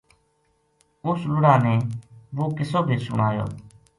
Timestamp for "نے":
1.65-1.75